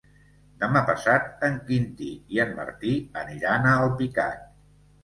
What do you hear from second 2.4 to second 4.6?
en Martí aniran a Alpicat.